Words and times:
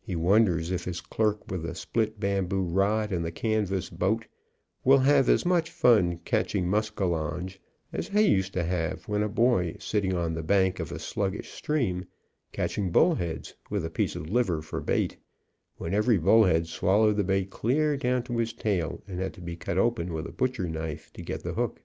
He 0.00 0.14
wonders 0.14 0.70
if 0.70 0.84
his 0.84 1.00
clerks 1.00 1.48
with 1.48 1.64
the 1.64 1.74
split 1.74 2.20
bamboo 2.20 2.62
rod 2.62 3.10
and 3.10 3.24
the 3.24 3.32
canvas 3.32 3.90
boat, 3.90 4.28
will 4.84 4.98
have 5.00 5.28
as 5.28 5.44
much 5.44 5.72
fun 5.72 6.18
catching 6.18 6.68
muscalonge 6.68 7.58
as 7.92 8.06
he 8.10 8.20
used 8.22 8.52
to 8.52 8.62
have 8.62 9.08
when 9.08 9.24
a 9.24 9.28
boy, 9.28 9.74
sitting 9.80 10.14
on 10.14 10.34
the 10.34 10.44
bank 10.44 10.78
of 10.78 10.92
a 10.92 11.00
sluggish 11.00 11.50
stream, 11.50 12.04
catch 12.52 12.78
ing 12.78 12.90
bullheads, 12.92 13.56
with 13.68 13.84
a 13.84 13.90
piece 13.90 14.14
of 14.14 14.30
liver 14.30 14.62
for 14.62 14.80
bait, 14.80 15.16
when 15.78 15.92
every 15.92 16.16
bullhead 16.16 16.68
swallowed 16.68 17.16
the 17.16 17.24
bait 17.24 17.50
clear 17.50 17.96
down 17.96 18.22
to 18.22 18.36
his 18.38 18.52
tail 18.52 19.02
and 19.08 19.18
had 19.18 19.34
to 19.34 19.40
be 19.40 19.56
cut 19.56 19.78
open 19.78 20.12
with 20.12 20.28
a 20.28 20.32
butcher 20.32 20.68
knife 20.68 21.12
to 21.12 21.22
get 21.22 21.42
the 21.42 21.54
hook. 21.54 21.82